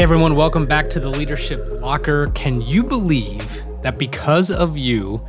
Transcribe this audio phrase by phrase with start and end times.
[0.00, 2.28] Hey everyone, welcome back to the Leadership Locker.
[2.28, 5.22] Can you believe that because of you,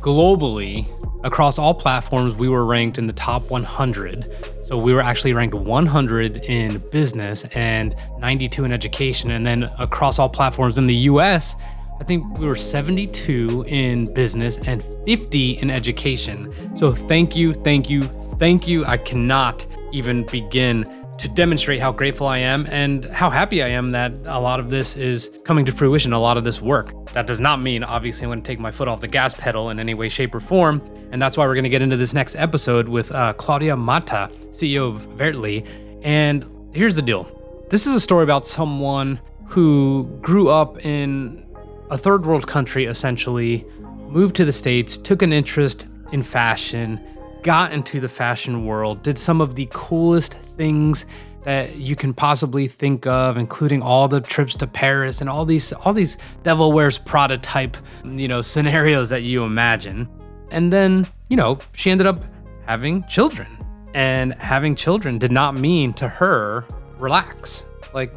[0.00, 0.86] globally,
[1.24, 4.34] across all platforms, we were ranked in the top 100?
[4.62, 9.30] So we were actually ranked 100 in business and 92 in education.
[9.30, 11.54] And then across all platforms in the US,
[12.00, 16.50] I think we were 72 in business and 50 in education.
[16.78, 18.04] So thank you, thank you,
[18.38, 18.86] thank you.
[18.86, 23.92] I cannot even begin to demonstrate how grateful I am and how happy I am
[23.92, 27.12] that a lot of this is coming to fruition, a lot of this work.
[27.12, 29.70] That does not mean, obviously, I'm going to take my foot off the gas pedal
[29.70, 30.82] in any way, shape, or form.
[31.12, 34.30] And that's why we're going to get into this next episode with uh, Claudia Mata,
[34.50, 35.64] CEO of Vertly.
[36.02, 37.30] And here's the deal
[37.70, 41.46] this is a story about someone who grew up in
[41.90, 43.64] a third world country, essentially,
[44.08, 47.00] moved to the States, took an interest in fashion,
[47.44, 51.06] got into the fashion world, did some of the coolest things
[51.44, 55.72] that you can possibly think of, including all the trips to Paris and all these
[55.72, 60.08] all these Devil Wears Prada type, you know, scenarios that you imagine.
[60.50, 62.24] And then, you know, she ended up
[62.66, 63.46] having children.
[63.94, 66.64] And having children did not mean to her
[66.98, 67.62] relax.
[67.92, 68.12] Like,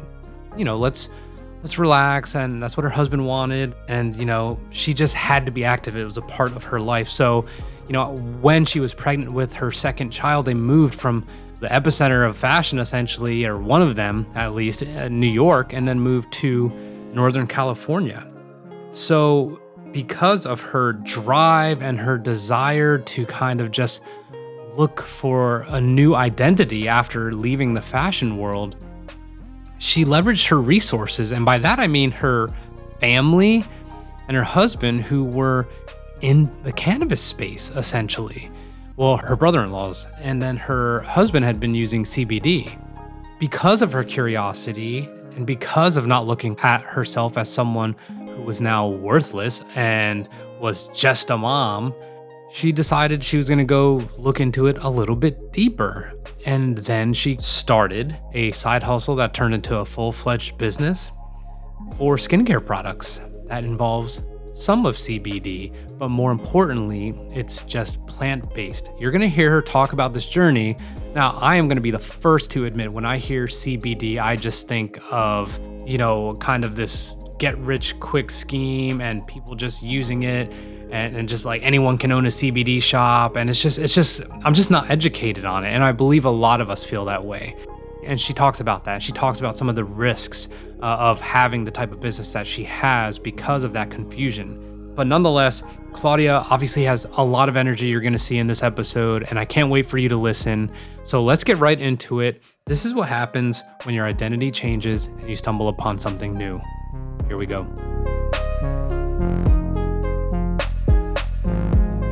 [0.56, 1.08] you know, let's
[1.62, 5.52] let's relax and that's what her husband wanted and you know, she just had to
[5.52, 5.96] be active.
[5.96, 7.08] It was a part of her life.
[7.08, 7.44] So,
[7.88, 11.26] you know, when she was pregnant with her second child, they moved from
[11.60, 15.88] the epicenter of fashion, essentially, or one of them at least, uh, New York, and
[15.88, 16.70] then moved to
[17.12, 18.30] Northern California.
[18.90, 19.60] So,
[19.92, 24.02] because of her drive and her desire to kind of just
[24.76, 28.76] look for a new identity after leaving the fashion world,
[29.78, 31.32] she leveraged her resources.
[31.32, 32.52] And by that, I mean her
[33.00, 33.64] family
[34.28, 35.66] and her husband, who were
[36.20, 38.50] in the cannabis space, essentially.
[38.96, 42.76] Well, her brother in law's, and then her husband had been using CBD.
[43.38, 48.60] Because of her curiosity and because of not looking at herself as someone who was
[48.60, 50.28] now worthless and
[50.60, 51.94] was just a mom,
[52.50, 56.12] she decided she was going to go look into it a little bit deeper.
[56.44, 61.12] And then she started a side hustle that turned into a full fledged business
[61.96, 64.22] for skincare products that involves
[64.58, 68.90] some of CBD, but more importantly, it's just plant based.
[68.98, 70.76] You're to hear her talk about this journey.
[71.14, 74.66] Now, I am to be the first to admit when I hear CBD, I just
[74.66, 80.24] think of, you know, kind of this get rich quick scheme and people just using
[80.24, 80.52] it
[80.90, 84.22] and, and, just like anyone can own a CBD shop and it's just it's just
[84.42, 87.24] I'm just not educated on it and I believe a lot of us feel that
[87.24, 87.54] way.
[88.04, 89.02] And she talks about that.
[89.02, 90.48] She talks about some of the risks
[90.80, 94.92] uh, of having the type of business that she has because of that confusion.
[94.94, 95.62] But nonetheless,
[95.92, 99.38] Claudia obviously has a lot of energy you're going to see in this episode, and
[99.38, 100.72] I can't wait for you to listen.
[101.04, 102.42] So let's get right into it.
[102.66, 106.60] This is what happens when your identity changes and you stumble upon something new.
[107.28, 107.64] Here we go.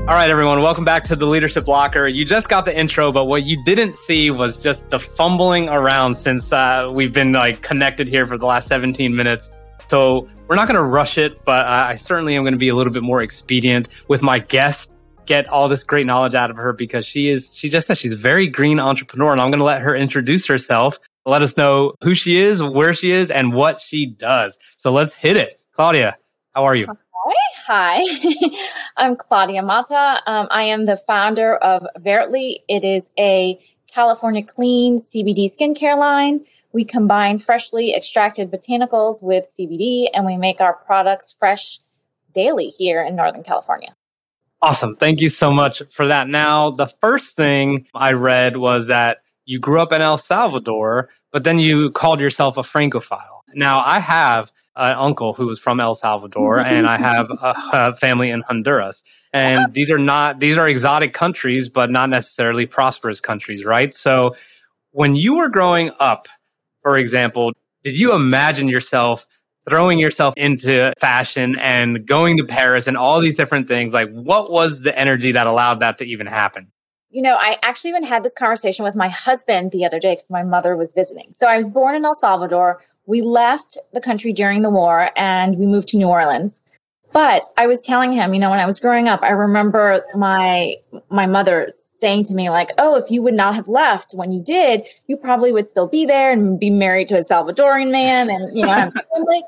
[0.09, 2.07] All right, everyone, welcome back to the Leadership Locker.
[2.07, 6.15] You just got the intro, but what you didn't see was just the fumbling around
[6.15, 9.51] since uh, we've been like connected here for the last 17 minutes.
[9.89, 12.69] So we're not going to rush it, but uh, I certainly am going to be
[12.69, 14.93] a little bit more expedient with my guest.
[15.27, 18.13] Get all this great knowledge out of her because she is, she just said she's
[18.13, 21.95] a very green entrepreneur, and I'm going to let her introduce herself, let us know
[22.05, 24.57] who she is, where she is, and what she does.
[24.77, 25.59] So let's hit it.
[25.73, 26.17] Claudia,
[26.55, 26.87] how are you?
[27.67, 28.01] Hi,
[28.97, 30.23] I'm Claudia Mata.
[30.27, 32.63] Um, I am the founder of Vertly.
[32.69, 33.59] It is a
[33.93, 36.45] California clean CBD skincare line.
[36.73, 41.81] We combine freshly extracted botanicals with CBD and we make our products fresh
[42.33, 43.97] daily here in Northern California.
[44.63, 44.97] Awesome.
[44.97, 46.29] Thank you so much for that.
[46.29, 51.45] Now, the first thing I read was that you grew up in El Salvador, but
[51.45, 53.45] then you called yourself a Francophile.
[53.55, 57.97] Now, I have an uncle who was from El Salvador, and I have a, a,
[57.97, 59.03] family in Honduras.
[59.33, 63.95] And these are not these are exotic countries, but not necessarily prosperous countries, right?
[63.95, 64.37] So,
[64.93, 66.29] when you were growing up,
[66.83, 67.53] for example,
[67.83, 69.27] did you imagine yourself
[69.69, 73.93] throwing yourself into fashion and going to Paris and all these different things?
[73.93, 76.71] Like, what was the energy that allowed that to even happen?
[77.11, 80.31] You know, I actually even had this conversation with my husband the other day because
[80.31, 81.33] my mother was visiting.
[81.33, 85.59] So I was born in El Salvador we left the country during the war and
[85.59, 86.65] we moved to New Orleans.
[87.13, 90.75] But I was telling him, you know, when I was growing up, I remember my
[91.09, 94.43] my mother saying to me like, "Oh, if you would not have left when you
[94.43, 98.55] did, you probably would still be there and be married to a Salvadoran man and
[98.55, 99.43] you know, family."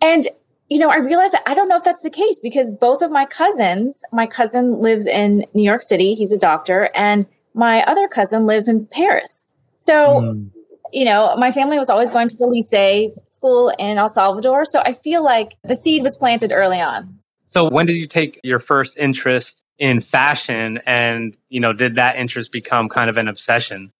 [0.00, 0.26] And
[0.68, 3.12] you know, I realized that I don't know if that's the case because both of
[3.12, 7.24] my cousins, my cousin lives in New York City, he's a doctor, and
[7.54, 9.46] my other cousin lives in Paris.
[9.78, 10.50] So mm
[10.92, 14.64] you know, my family was always going to the Lycée school in El Salvador.
[14.64, 17.18] So I feel like the seed was planted early on.
[17.46, 22.16] So when did you take your first interest in fashion and, you know, did that
[22.16, 23.90] interest become kind of an obsession?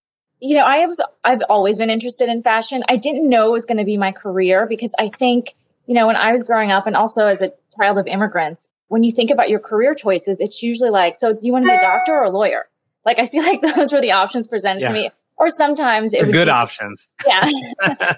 [0.40, 0.90] You know, I have
[1.24, 2.82] I've always been interested in fashion.
[2.88, 5.54] I didn't know it was going to be my career because I think,
[5.86, 9.02] you know, when I was growing up and also as a child of immigrants, when
[9.02, 11.76] you think about your career choices, it's usually like, so do you want to be
[11.76, 12.68] a doctor or a lawyer?
[13.04, 14.88] Like I feel like those were the options presented yeah.
[14.88, 15.10] to me.
[15.42, 17.08] Or sometimes it good be, options.
[17.26, 17.50] Yeah.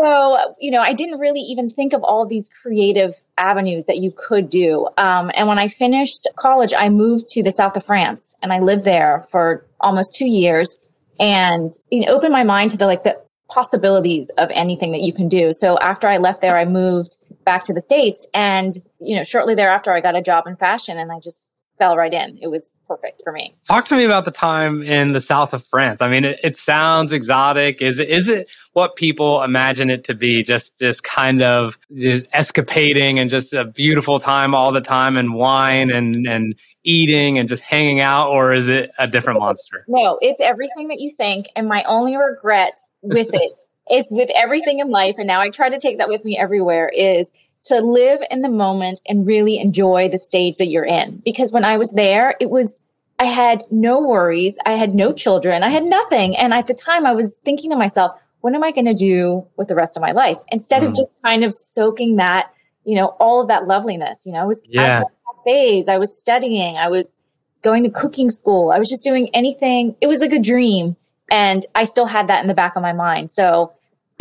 [0.00, 4.12] so, you know, I didn't really even think of all these creative avenues that you
[4.16, 4.86] could do.
[4.96, 8.60] Um, and when I finished college, I moved to the south of France and I
[8.60, 10.78] lived there for almost two years
[11.18, 13.20] and it opened my mind to the like the
[13.50, 15.52] possibilities of anything that you can do.
[15.52, 19.56] So after I left there, I moved back to the States and, you know, shortly
[19.56, 22.38] thereafter I got a job in fashion and I just fell right in.
[22.40, 23.56] It was perfect for me.
[23.66, 26.00] Talk to me about the time in the south of France.
[26.00, 27.82] I mean, it, it, sounds exotic.
[27.82, 30.44] Is it, is it what people imagine it to be?
[30.44, 35.34] Just this kind of just escapading and just a beautiful time all the time and
[35.34, 38.30] wine and, and eating and just hanging out?
[38.30, 39.84] Or is it a different monster?
[39.88, 41.48] No, it's everything that you think.
[41.56, 43.56] And my only regret with it
[43.90, 45.16] is with everything in life.
[45.18, 47.32] And now I try to take that with me everywhere is
[47.64, 51.22] to live in the moment and really enjoy the stage that you're in.
[51.24, 52.80] Because when I was there, it was,
[53.18, 54.58] I had no worries.
[54.66, 55.62] I had no children.
[55.62, 56.36] I had nothing.
[56.36, 59.46] And at the time I was thinking to myself, what am I going to do
[59.56, 60.38] with the rest of my life?
[60.50, 60.88] Instead mm.
[60.88, 62.52] of just kind of soaking that,
[62.84, 65.04] you know, all of that loveliness, you know, I was yeah.
[65.44, 65.88] phase.
[65.88, 66.76] I was studying.
[66.76, 67.16] I was
[67.62, 68.72] going to cooking school.
[68.72, 69.94] I was just doing anything.
[70.00, 70.96] It was like a dream.
[71.30, 73.30] And I still had that in the back of my mind.
[73.30, 73.72] So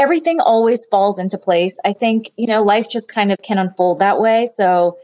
[0.02, 1.80] everything always falls into place.
[1.86, 4.48] I think, you know, life just kind of can unfold that way.
[4.48, 4.98] So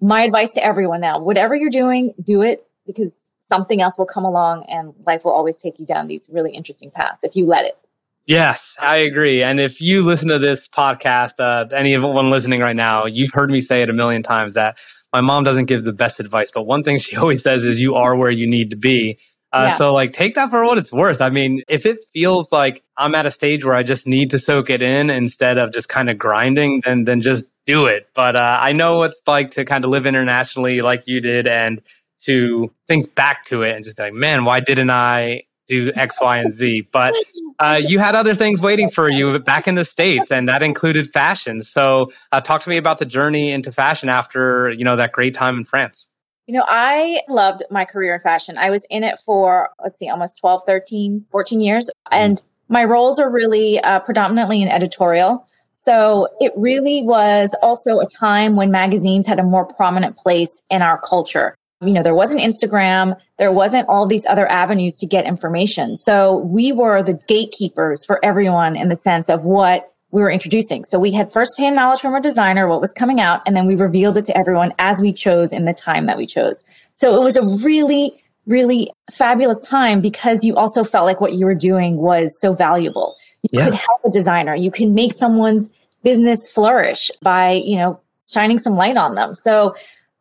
[0.00, 4.24] my advice to everyone now, whatever you're doing, do it because something else will come
[4.24, 7.66] along and life will always take you down these really interesting paths if you let
[7.66, 7.76] it.
[8.24, 9.42] Yes, I agree.
[9.42, 13.60] And if you listen to this podcast, uh, anyone listening right now, you've heard me
[13.60, 14.78] say it a million times that
[15.12, 17.94] my mom doesn't give the best advice, but one thing she always says is you
[17.94, 19.18] are where you need to be.
[19.52, 19.76] Uh, yeah.
[19.76, 21.20] So like take that for what it's worth.
[21.20, 24.38] I mean, if it feels like I'm at a stage where I just need to
[24.38, 28.08] soak it in instead of just kind of grinding, then then just do it.
[28.14, 31.46] But uh, I know what it's like to kind of live internationally like you did
[31.46, 31.82] and
[32.20, 36.20] to think back to it and just be like, man, why didn't I do X,
[36.20, 36.88] Y, and Z?
[36.92, 37.14] But
[37.58, 41.10] uh, you had other things waiting for you back in the states, and that included
[41.10, 41.62] fashion.
[41.62, 45.34] So uh, talk to me about the journey into fashion after you know that great
[45.34, 46.06] time in France.
[46.50, 48.58] You know, I loved my career in fashion.
[48.58, 51.88] I was in it for, let's see, almost 12, 13, 14 years.
[52.10, 55.46] And my roles are really uh, predominantly in editorial.
[55.76, 60.82] So it really was also a time when magazines had a more prominent place in
[60.82, 61.54] our culture.
[61.82, 65.96] You know, there wasn't Instagram, there wasn't all these other avenues to get information.
[65.96, 70.84] So we were the gatekeepers for everyone in the sense of what we were introducing.
[70.84, 73.74] So we had firsthand knowledge from our designer, what was coming out, and then we
[73.74, 76.64] revealed it to everyone as we chose in the time that we chose.
[76.94, 81.46] So it was a really, really fabulous time because you also felt like what you
[81.46, 83.16] were doing was so valuable.
[83.42, 83.64] You yeah.
[83.66, 84.54] could help a designer.
[84.54, 85.70] You can make someone's
[86.02, 89.34] business flourish by, you know, shining some light on them.
[89.34, 89.74] So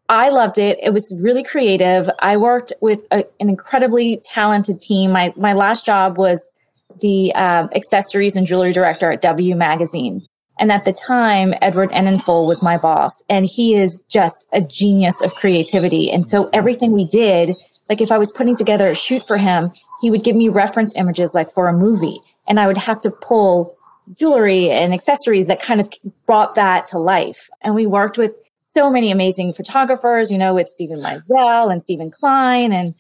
[0.08, 0.80] I loved it.
[0.82, 2.10] It was really creative.
[2.20, 5.12] I worked with a, an incredibly talented team.
[5.12, 6.52] My my last job was
[7.02, 10.26] the um, accessories and jewelry director at W Magazine.
[10.60, 15.22] And at the time, Edward Enninful was my boss, and he is just a genius
[15.22, 16.12] of creativity.
[16.12, 17.56] And so everything we did,
[17.88, 19.70] like if I was putting together a shoot for him,
[20.02, 23.12] he would give me reference images like for a movie, and I would have to
[23.12, 23.78] pull
[24.18, 25.90] jewelry and accessories that kind of
[26.26, 27.50] brought that to life.
[27.62, 32.12] And we worked with so many amazing photographers, you know, with Steven Meisel and Steven
[32.12, 32.96] Klein and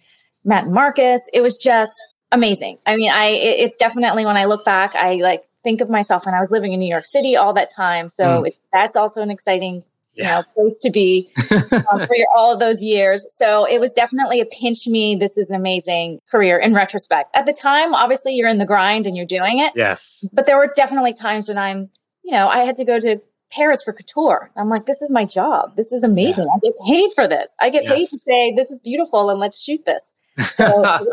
[0.45, 1.21] Matt Marcus.
[1.33, 1.91] It was just
[2.31, 2.77] amazing.
[2.86, 6.25] I mean, I it, it's definitely when I look back, I like think of myself
[6.25, 8.09] when I was living in New York City all that time.
[8.09, 8.48] So mm.
[8.48, 9.83] it, that's also an exciting
[10.13, 10.24] yeah.
[10.24, 13.25] you know place to be um, for your, all of those years.
[13.33, 15.15] So it was definitely a pinch me.
[15.15, 17.36] This is an amazing career in retrospect.
[17.36, 19.74] At the time, obviously, you're in the grind and you're doing it.
[19.75, 21.89] Yes, but there were definitely times when I'm,
[22.24, 23.21] you know, I had to go to
[23.51, 24.51] Paris for couture.
[24.55, 25.75] I'm like, this is my job.
[25.75, 26.45] This is amazing.
[26.45, 26.55] Yeah.
[26.55, 27.55] I get paid for this.
[27.59, 27.93] I get yes.
[27.93, 30.13] paid to say this is beautiful and let's shoot this.
[30.53, 30.83] So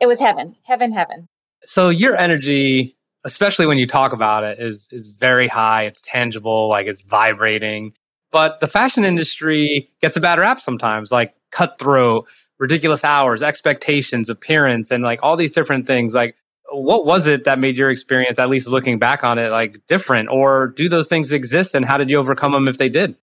[0.00, 1.28] it was heaven, heaven, heaven.
[1.64, 5.84] So your energy, especially when you talk about it, is is very high.
[5.84, 7.92] It's tangible, like it's vibrating.
[8.32, 12.26] But the fashion industry gets a bad rap sometimes, like cutthroat,
[12.58, 16.14] ridiculous hours, expectations, appearance, and like all these different things.
[16.14, 16.36] Like,
[16.70, 20.28] what was it that made your experience, at least looking back on it, like different?
[20.28, 23.16] Or do those things exist, and how did you overcome them if they did?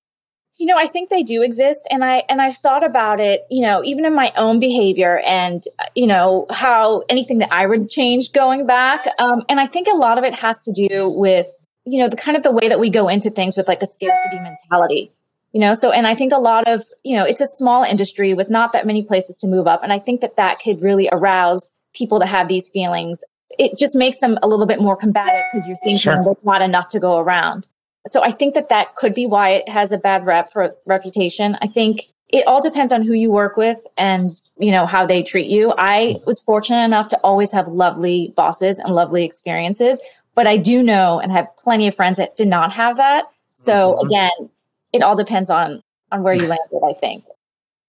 [0.58, 3.62] You know, I think they do exist and I and I've thought about it, you
[3.62, 5.64] know, even in my own behavior and
[5.96, 9.08] you know, how anything that I would change going back.
[9.18, 11.48] Um, and I think a lot of it has to do with,
[11.86, 13.88] you know, the kind of the way that we go into things with like a
[13.88, 15.12] scarcity mentality.
[15.54, 18.34] You know, so and I think a lot of, you know, it's a small industry
[18.34, 21.10] with not that many places to move up and I think that that could really
[21.12, 23.24] arouse people to have these feelings.
[23.58, 26.24] It just makes them a little bit more combative because you're thinking sure.
[26.24, 27.68] there's not enough to go around.
[28.08, 31.58] So I think that that could be why it has a bad rep for reputation.
[31.62, 35.24] I think it all depends on who you work with and, you know, how they
[35.24, 35.74] treat you.
[35.78, 40.02] I was fortunate enough to always have lovely bosses and lovely experiences,
[40.36, 43.26] but I do know and have plenty of friends that did not have that.
[43.58, 44.08] So mm-hmm.
[44.08, 44.50] again,
[44.92, 45.82] it all depends on
[46.12, 47.24] on where you landed, I think.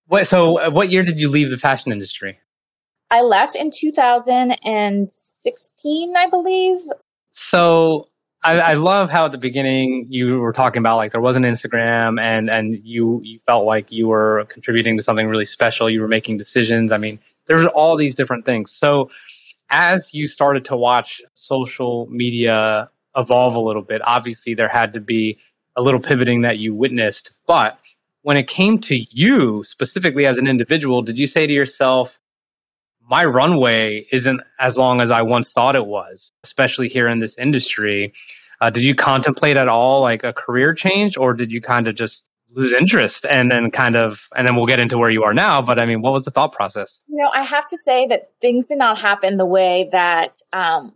[0.06, 2.38] What so uh, what year did you leave the fashion industry?
[3.10, 6.78] I left in 2016, I believe.
[7.30, 8.08] So
[8.44, 11.44] I, I, love how at the beginning you were talking about like there was an
[11.44, 15.88] Instagram and and you you felt like you were contributing to something really special.
[15.88, 16.92] You were making decisions.
[16.92, 18.70] I mean, there's all these different things.
[18.70, 19.10] So
[19.70, 25.00] as you started to watch social media evolve a little bit, obviously there had to
[25.00, 25.38] be
[25.76, 27.32] a little pivoting that you witnessed.
[27.46, 27.78] But
[28.22, 32.20] when it came to you specifically as an individual, did you say to yourself,
[33.08, 37.36] my runway isn't as long as I once thought it was, especially here in this
[37.38, 38.12] industry.
[38.60, 41.94] Uh, did you contemplate at all like a career change, or did you kind of
[41.94, 45.34] just lose interest and then kind of, and then we'll get into where you are
[45.34, 45.60] now?
[45.60, 47.00] But I mean, what was the thought process?
[47.08, 50.92] You know, I have to say that things did not happen the way that um,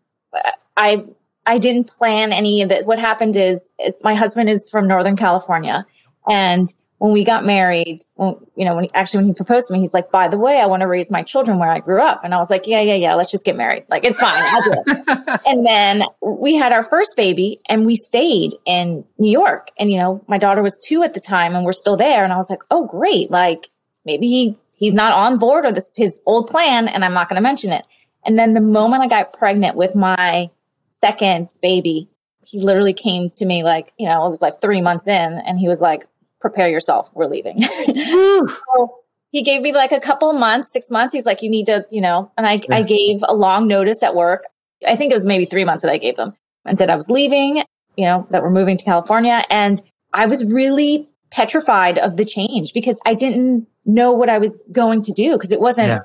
[0.77, 1.05] I
[1.47, 2.87] I didn't plan any of it.
[2.87, 5.87] What happened is, is my husband is from Northern California,
[6.29, 9.73] and when we got married, when, you know, when he, actually when he proposed to
[9.73, 12.03] me, he's like, "By the way, I want to raise my children where I grew
[12.03, 13.15] up." And I was like, "Yeah, yeah, yeah.
[13.15, 13.85] Let's just get married.
[13.89, 14.35] Like it's fine.
[14.37, 19.31] I'll do it." and then we had our first baby, and we stayed in New
[19.31, 19.71] York.
[19.79, 22.25] And you know, my daughter was two at the time, and we're still there.
[22.25, 23.31] And I was like, "Oh, great!
[23.31, 23.71] Like
[24.05, 27.37] maybe he he's not on board or this his old plan, and I'm not going
[27.37, 27.87] to mention it."
[28.25, 30.51] And then the moment I got pregnant with my
[30.91, 32.09] second baby,
[32.45, 35.61] he literally came to me like, you know, it was like three months in, and
[35.61, 36.08] he was like,
[36.41, 37.11] prepare yourself.
[37.15, 37.61] We're leaving.
[37.63, 38.99] so
[39.31, 41.15] he gave me like a couple months, six months.
[41.15, 42.77] He's like, you need to, you know, and I, yeah.
[42.77, 44.45] I gave a long notice at work.
[44.87, 47.11] I think it was maybe three months that I gave them and said I was
[47.11, 47.63] leaving,
[47.97, 49.45] you know, that we're moving to California.
[49.51, 49.83] And
[50.15, 55.03] I was really petrified of the change because I didn't know what I was going
[55.03, 56.01] to do because it wasn't, yeah.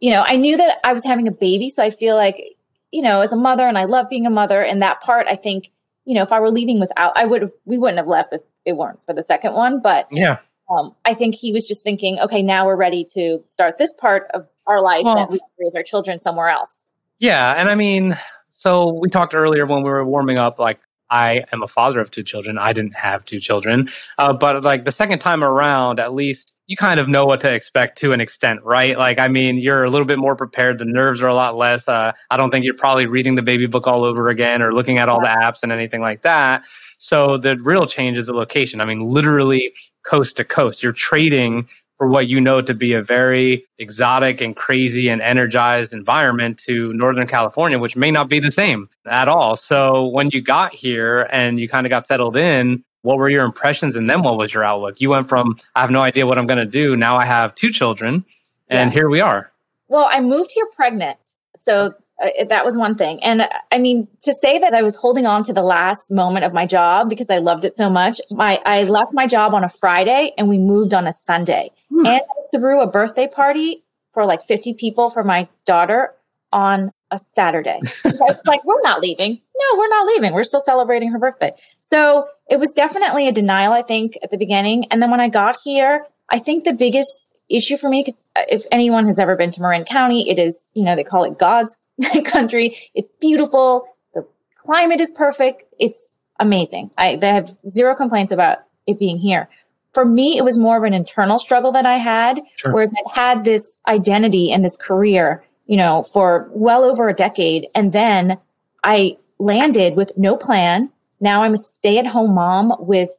[0.00, 1.70] you know, I knew that I was having a baby.
[1.70, 2.42] So I feel like,
[2.90, 5.36] you know, as a mother and I love being a mother and that part, I
[5.36, 5.70] think,
[6.08, 8.40] you know, if I were leaving without, I would have, we wouldn't have left if
[8.64, 9.82] it weren't for the second one.
[9.82, 10.38] But yeah,
[10.70, 14.26] um, I think he was just thinking, okay, now we're ready to start this part
[14.32, 16.86] of our life well, that we raise our children somewhere else.
[17.18, 21.44] Yeah, and I mean, so we talked earlier when we were warming up, like I
[21.52, 22.56] am a father of two children.
[22.56, 26.76] I didn't have two children, uh, but like the second time around, at least you
[26.76, 28.96] kind of know what to expect to an extent, right?
[28.96, 30.78] Like, I mean, you're a little bit more prepared.
[30.78, 31.88] The nerves are a lot less.
[31.88, 34.98] Uh, I don't think you're probably reading the baby book all over again or looking
[34.98, 36.62] at all the apps and anything like that.
[36.98, 38.82] So the real change is the location.
[38.82, 39.72] I mean, literally
[40.04, 40.82] coast to coast.
[40.82, 45.94] You're trading for what you know to be a very exotic and crazy and energized
[45.94, 49.56] environment to Northern California, which may not be the same at all.
[49.56, 53.46] So when you got here and you kind of got settled in, what were your
[53.46, 55.00] impressions and then what was your outlook?
[55.00, 56.94] You went from, I have no idea what I'm going to do.
[56.94, 58.22] Now I have two children
[58.68, 58.94] and yeah.
[58.94, 59.50] here we are.
[59.88, 61.16] Well, I moved here pregnant.
[61.56, 63.24] So uh, that was one thing.
[63.24, 66.44] And uh, I mean, to say that I was holding on to the last moment
[66.44, 69.64] of my job because I loved it so much, my, I left my job on
[69.64, 72.04] a Friday and we moved on a Sunday hmm.
[72.04, 72.20] and
[72.52, 76.12] threw a birthday party for like 50 people for my daughter
[76.52, 77.80] on a Saturday.
[78.04, 79.32] it's like, we're not leaving.
[79.32, 80.32] No, we're not leaving.
[80.32, 81.52] We're still celebrating her birthday.
[81.82, 84.86] So it was definitely a denial, I think, at the beginning.
[84.90, 88.42] And then when I got here, I think the biggest issue for me, because uh,
[88.48, 91.38] if anyone has ever been to Marin County, it is, you know, they call it
[91.38, 91.78] God's
[92.24, 92.76] country.
[92.94, 93.88] It's beautiful.
[94.14, 95.64] The climate is perfect.
[95.78, 96.90] It's amazing.
[96.98, 99.48] I, I have zero complaints about it being here.
[99.94, 102.72] For me, it was more of an internal struggle that I had, sure.
[102.72, 107.68] whereas I had this identity and this career, you know, for well over a decade.
[107.74, 108.38] And then
[108.82, 110.90] I landed with no plan.
[111.20, 113.10] Now I'm a stay at home mom with,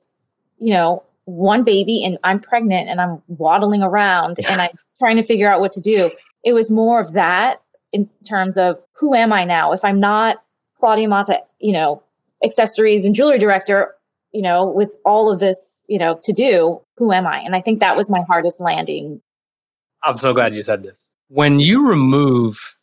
[0.57, 5.23] you know, one baby and I'm pregnant and I'm waddling around and I'm trying to
[5.23, 6.11] figure out what to do.
[6.43, 7.61] It was more of that
[7.93, 9.71] in terms of who am I now?
[9.71, 10.43] If I'm not
[10.77, 12.01] Claudia Mata, you know,
[12.43, 13.95] accessories and jewelry director,
[14.31, 17.39] you know, with all of this, you know, to do, who am I?
[17.39, 19.21] And I think that was my hardest landing.
[20.03, 21.09] I'm so glad you said this.
[21.29, 22.75] When you remove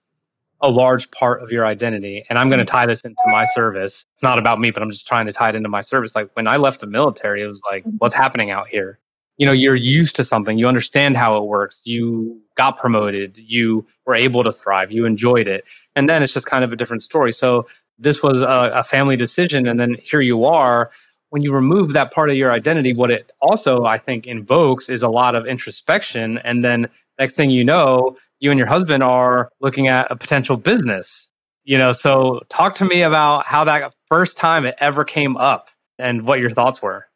[0.62, 2.24] a large part of your identity.
[2.28, 4.06] And I'm going to tie this into my service.
[4.12, 6.14] It's not about me, but I'm just trying to tie it into my service.
[6.14, 7.96] Like when I left the military, it was like, mm-hmm.
[7.98, 8.98] what's happening out here?
[9.38, 13.86] You know, you're used to something, you understand how it works, you got promoted, you
[14.06, 15.64] were able to thrive, you enjoyed it.
[15.94, 17.32] And then it's just kind of a different story.
[17.32, 17.66] So
[17.98, 19.66] this was a, a family decision.
[19.66, 20.90] And then here you are.
[21.30, 25.02] When you remove that part of your identity, what it also, I think, invokes is
[25.02, 26.38] a lot of introspection.
[26.38, 26.88] And then
[27.18, 31.30] next thing you know, you and your husband are looking at a potential business.
[31.64, 35.68] You know, so talk to me about how that first time it ever came up
[35.98, 37.06] and what your thoughts were.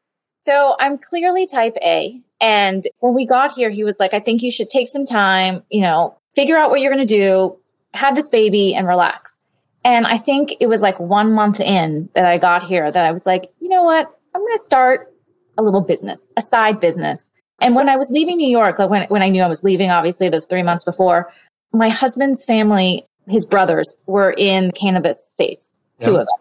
[0.40, 2.20] So I'm clearly type A.
[2.40, 5.62] And when we got here, he was like, I think you should take some time,
[5.70, 7.58] you know, figure out what you're going to do,
[7.92, 9.38] have this baby and relax.
[9.84, 13.12] And I think it was like one month in that I got here that I
[13.12, 14.10] was like, you know what?
[14.34, 15.12] I'm going to start
[15.58, 17.30] a little business, a side business.
[17.60, 19.90] And when I was leaving New York, like when, when I knew I was leaving,
[19.90, 21.32] obviously those three months before,
[21.72, 26.20] my husband's family, his brothers were in cannabis space, two yeah.
[26.20, 26.36] of them.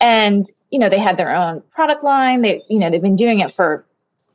[0.00, 2.42] And, you know, they had their own product line.
[2.42, 3.84] They, you know, they've been doing it for,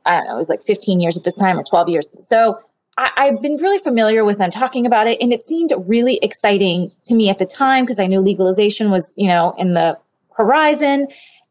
[0.04, 2.08] I don't know, it was like 15 years at this time or 12 years.
[2.20, 2.58] So
[2.98, 5.20] I, have been really familiar with them talking about it.
[5.20, 9.14] And it seemed really exciting to me at the time because I knew legalization was,
[9.16, 9.98] you know, in the
[10.36, 11.08] horizon.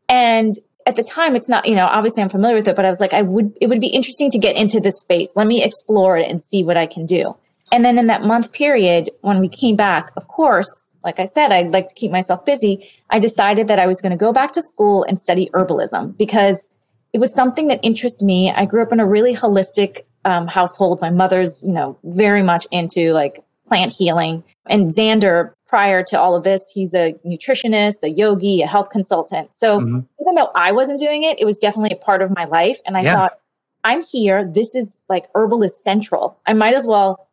[0.08, 2.89] And at the time it's not you know obviously i'm familiar with it but i
[2.89, 5.33] was like i would it would be interesting to get into this space.
[5.35, 7.35] Let me explore it and see what i can do.
[7.71, 11.51] And then in that month period when we came back of course like i said
[11.51, 12.89] i'd like to keep myself busy.
[13.09, 16.67] I decided that i was going to go back to school and study herbalism because
[17.13, 18.51] it was something that interested me.
[18.51, 21.01] I grew up in a really holistic um, household.
[21.01, 24.43] My mother's you know very much into like plant healing.
[24.69, 29.54] And Zander prior to all of this, he's a nutritionist, a yogi, a health consultant.
[29.54, 30.00] So mm-hmm.
[30.20, 32.80] even though I wasn't doing it, it was definitely a part of my life.
[32.86, 33.16] And I yeah.
[33.16, 33.40] thought,
[33.86, 34.44] I'm here.
[34.44, 36.38] This is like herbalist central.
[36.46, 37.25] I might as well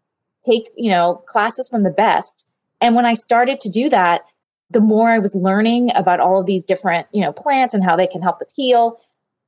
[0.46, 2.46] take, you know, classes from the best.
[2.80, 4.22] And when I started to do that,
[4.70, 7.96] the more I was learning about all of these different, you know, plants and how
[7.96, 9.00] they can help us heal,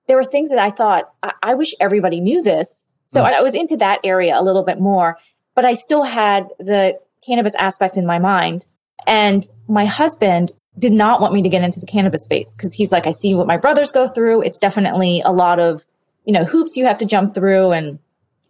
[0.09, 2.89] there were things that I thought, I, I wish everybody knew this.
[3.07, 3.33] So mm.
[3.33, 5.17] I was into that area a little bit more,
[5.55, 8.67] but I still had the cannabis aspect in my mind.
[9.07, 12.93] And my husband did not want me to get into the cannabis space because he's
[12.93, 14.43] like, I see what my brothers go through.
[14.43, 15.85] It's definitely a lot of,
[16.25, 17.99] you know, hoops you have to jump through and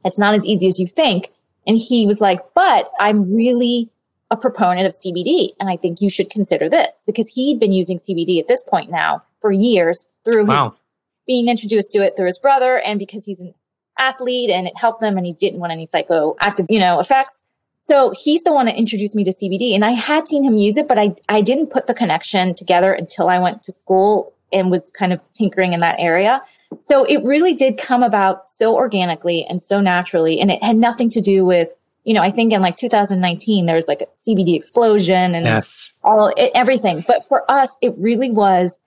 [0.04, 1.30] it's not as easy as you think.
[1.66, 3.90] And he was like, but I'm really
[4.30, 5.50] a proponent of CBD.
[5.58, 8.90] And I think you should consider this because he'd been using CBD at this point
[8.90, 10.70] now for years through wow.
[10.70, 10.78] his
[11.26, 13.54] being introduced to it through his brother and because he's an
[13.98, 17.42] athlete and it helped them and he didn't want any psychoactive, you know, effects.
[17.90, 20.76] So he's the one that introduced me to CBD and I had seen him use
[20.76, 24.70] it, but I, I didn't put the connection together until I went to school and
[24.70, 26.40] was kind of tinkering in that area.
[26.82, 30.38] So it really did come about so organically and so naturally.
[30.38, 31.70] And it had nothing to do with,
[32.04, 35.92] you know, I think in like 2019, there was like a CBD explosion and yes.
[36.04, 37.02] all it, everything.
[37.08, 38.78] But for us, it really was,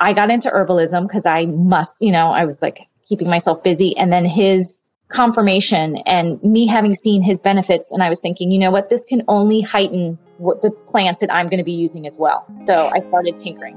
[0.00, 3.96] I got into herbalism because I must, you know, I was like keeping myself busy.
[3.96, 7.92] And then his confirmation and me having seen his benefits.
[7.92, 11.32] And I was thinking, you know what, this can only heighten what the plants that
[11.32, 12.46] I'm going to be using as well.
[12.64, 13.76] So I started tinkering.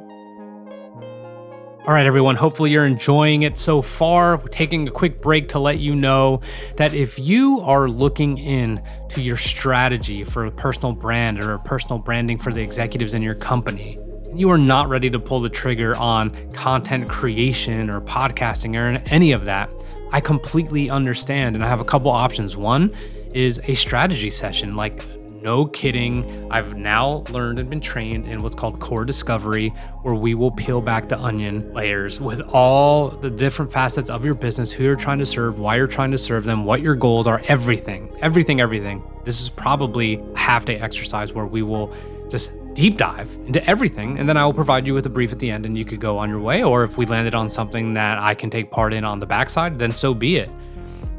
[1.87, 2.35] All right, everyone.
[2.35, 4.35] Hopefully, you're enjoying it so far.
[4.35, 6.41] We're taking a quick break to let you know
[6.75, 11.97] that if you are looking in to your strategy for a personal brand or personal
[11.97, 13.97] branding for the executives in your company,
[14.35, 19.31] you are not ready to pull the trigger on content creation or podcasting or any
[19.31, 19.69] of that,
[20.11, 21.55] I completely understand.
[21.55, 22.55] And I have a couple options.
[22.57, 22.93] One
[23.33, 25.05] is a strategy session, like
[25.41, 26.51] no kidding.
[26.51, 29.69] I've now learned and been trained in what's called core discovery,
[30.01, 34.33] where we will peel back the onion layers with all the different facets of your
[34.33, 37.27] business, who you're trying to serve, why you're trying to serve them, what your goals
[37.27, 39.03] are, everything, everything, everything.
[39.23, 41.93] This is probably a half day exercise where we will
[42.29, 44.19] just deep dive into everything.
[44.19, 45.99] And then I will provide you with a brief at the end and you could
[45.99, 46.61] go on your way.
[46.61, 49.79] Or if we landed on something that I can take part in on the backside,
[49.79, 50.51] then so be it.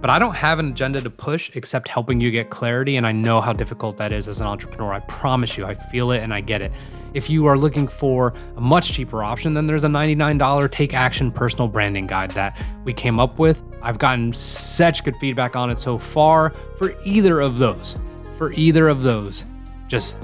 [0.00, 2.96] But I don't have an agenda to push except helping you get clarity.
[2.96, 4.92] And I know how difficult that is as an entrepreneur.
[4.92, 6.70] I promise you, I feel it and I get it.
[7.12, 11.32] If you are looking for a much cheaper option, then there's a $99 Take Action
[11.32, 13.64] personal branding guide that we came up with.
[13.82, 17.96] I've gotten such good feedback on it so far for either of those.
[18.36, 19.44] For either of those,
[19.88, 20.16] just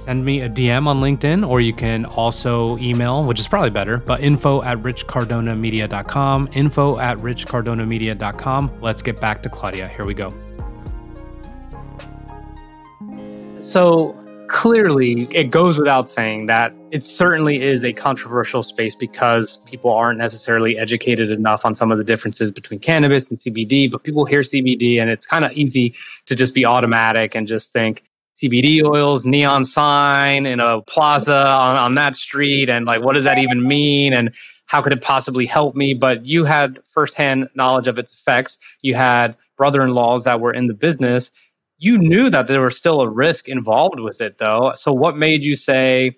[0.00, 3.98] send me a DM on LinkedIn, or you can also email, which is probably better,
[3.98, 6.48] but info at richcardonamedia.com.
[6.52, 8.80] Info at richcardonamedia.com.
[8.80, 9.88] Let's get back to Claudia.
[9.88, 10.34] Here we go.
[13.58, 14.16] So
[14.48, 20.18] clearly, it goes without saying that it certainly is a controversial space because people aren't
[20.18, 23.90] necessarily educated enough on some of the differences between cannabis and CBD.
[23.90, 25.94] But people hear CBD and it's kind of easy
[26.26, 28.02] to just be automatic and just think,
[28.42, 32.70] CBD oils, neon sign in a plaza on, on that street.
[32.70, 34.12] And like, what does that even mean?
[34.12, 34.32] And
[34.66, 35.94] how could it possibly help me?
[35.94, 38.56] But you had firsthand knowledge of its effects.
[38.82, 41.30] You had brother in laws that were in the business.
[41.78, 44.72] You knew that there was still a risk involved with it, though.
[44.76, 46.16] So, what made you say,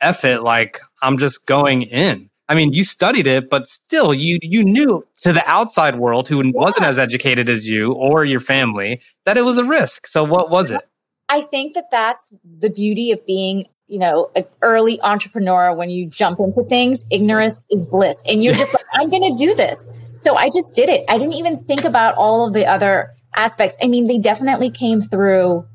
[0.00, 2.28] F it, like, I'm just going in?
[2.48, 6.42] I mean, you studied it, but still, you you knew to the outside world who
[6.54, 10.06] wasn't as educated as you or your family that it was a risk.
[10.06, 10.86] So, what was it?
[11.28, 15.74] I think that that's the beauty of being, you know, an early entrepreneur.
[15.74, 19.44] When you jump into things, ignorance is bliss, and you're just like, I'm going to
[19.44, 19.88] do this.
[20.18, 21.04] So I just did it.
[21.08, 23.76] I didn't even think about all of the other aspects.
[23.82, 25.66] I mean, they definitely came through.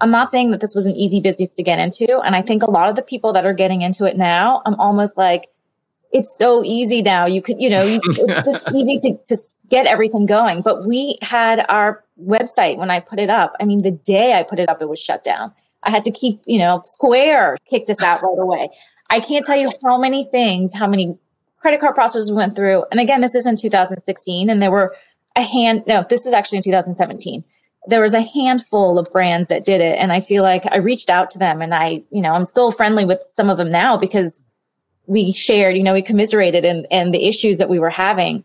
[0.00, 2.62] I'm not saying that this was an easy business to get into, and I think
[2.62, 5.48] a lot of the people that are getting into it now, I'm almost like
[6.12, 7.26] it's so easy now.
[7.26, 9.36] You could, you know, it's just easy to, to
[9.68, 10.62] get everything going.
[10.62, 13.54] But we had our website when I put it up.
[13.60, 15.52] I mean, the day I put it up, it was shut down.
[15.82, 18.68] I had to keep, you know, Square kicked us out right away.
[19.08, 21.18] I can't tell you how many things, how many
[21.60, 22.84] credit card processors we went through.
[22.90, 24.94] And again, this is in 2016 and there were
[25.36, 27.42] a hand, no, this is actually in 2017.
[27.86, 29.98] There was a handful of brands that did it.
[29.98, 32.72] And I feel like I reached out to them and I, you know, I'm still
[32.72, 34.44] friendly with some of them now because
[35.06, 38.44] we shared, you know, we commiserated and, and the issues that we were having.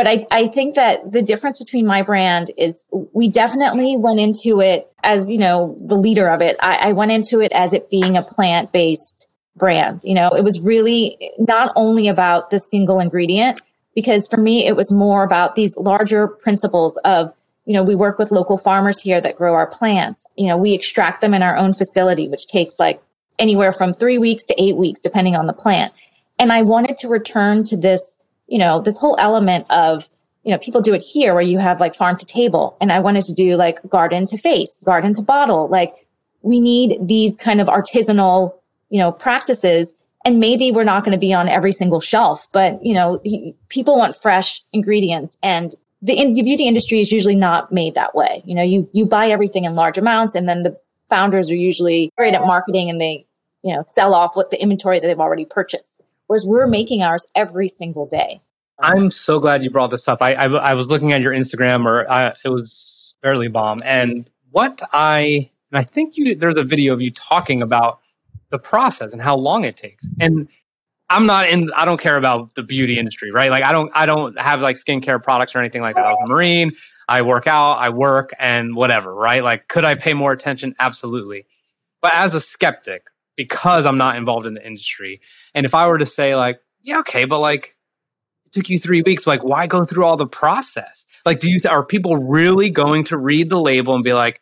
[0.00, 4.62] But I, I think that the difference between my brand is we definitely went into
[4.62, 6.56] it as, you know, the leader of it.
[6.60, 10.00] I, I went into it as it being a plant based brand.
[10.02, 13.60] You know, it was really not only about the single ingredient,
[13.94, 17.34] because for me, it was more about these larger principles of,
[17.66, 20.24] you know, we work with local farmers here that grow our plants.
[20.34, 23.02] You know, we extract them in our own facility, which takes like
[23.38, 25.92] anywhere from three weeks to eight weeks, depending on the plant.
[26.38, 28.16] And I wanted to return to this,
[28.50, 30.10] you know, this whole element of,
[30.42, 32.76] you know, people do it here where you have like farm to table.
[32.80, 35.68] And I wanted to do like garden to face, garden to bottle.
[35.68, 35.94] Like
[36.42, 38.54] we need these kind of artisanal,
[38.90, 39.94] you know, practices.
[40.24, 43.20] And maybe we're not going to be on every single shelf, but you know,
[43.68, 48.14] people want fresh ingredients and the, in, the beauty industry is usually not made that
[48.14, 48.42] way.
[48.44, 50.76] You know, you, you buy everything in large amounts and then the
[51.08, 53.26] founders are usually great at marketing and they
[53.62, 55.92] you know, sell off what the inventory that they've already purchased.
[56.30, 58.40] Whereas we're making ours every single day.
[58.78, 60.22] I'm so glad you brought this up.
[60.22, 64.30] I, I, I was looking at your Instagram, or uh, it was Barely Bomb, and
[64.52, 67.98] what I and I think you there's a video of you talking about
[68.50, 70.08] the process and how long it takes.
[70.20, 70.46] And
[71.08, 71.72] I'm not in.
[71.72, 73.50] I don't care about the beauty industry, right?
[73.50, 73.90] Like I don't.
[73.92, 76.04] I don't have like skincare products or anything like that.
[76.04, 76.70] I was a marine.
[77.08, 77.78] I work out.
[77.78, 79.42] I work and whatever, right?
[79.42, 80.76] Like, could I pay more attention?
[80.78, 81.46] Absolutely.
[82.00, 85.20] But as a skeptic, because I'm not involved in the industry.
[85.54, 87.76] And if I were to say like, yeah, okay, but like
[88.46, 91.06] it took you three weeks, like why go through all the process?
[91.24, 94.40] Like, do you th- are people really going to read the label and be like,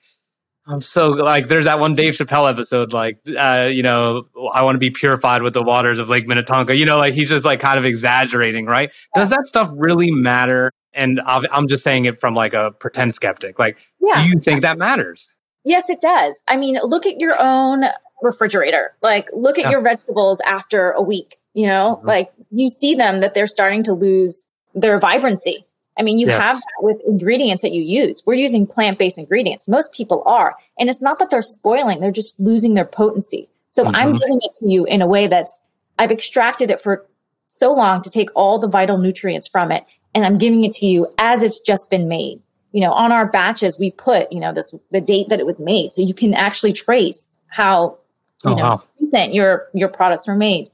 [0.67, 4.75] I'm so like, there's that one Dave Chappelle episode, like, uh, you know, I want
[4.75, 6.77] to be purified with the waters of Lake Minnetonka.
[6.77, 8.91] You know, like he's just like kind of exaggerating, right?
[9.15, 10.71] Does that stuff really matter?
[10.93, 13.59] And I'm just saying it from like a pretend skeptic.
[13.59, 14.23] Like, yeah.
[14.23, 15.29] do you think that matters?
[15.65, 16.43] Yes, it does.
[16.49, 17.85] I mean, look at your own
[18.23, 18.95] refrigerator.
[19.03, 19.71] Like look at yeah.
[19.73, 22.09] your vegetables after a week, you know, mm-hmm.
[22.09, 25.65] like you see them that they're starting to lose their vibrancy.
[25.99, 26.41] I mean, you yes.
[26.41, 28.23] have that with ingredients that you use.
[28.25, 29.67] We're using plant based ingredients.
[29.67, 30.55] Most people are.
[30.79, 33.49] And it's not that they're spoiling, they're just losing their potency.
[33.71, 33.97] So mm-hmm.
[33.97, 35.59] I'm giving it to you in a way that's,
[35.99, 37.05] I've extracted it for
[37.49, 39.85] so long to take all the vital nutrients from it.
[40.15, 42.41] And I'm giving it to you as it's just been made.
[42.73, 45.61] You know, on our batches, we put, you know, this, the date that it was
[45.61, 45.91] made.
[45.93, 47.98] So you can actually trace how
[48.45, 48.83] you oh, know wow.
[49.01, 50.71] recent your your products were made.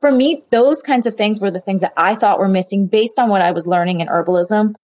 [0.00, 3.18] For me those kinds of things were the things that i thought were missing based
[3.18, 4.74] on what i was learning in herbalism.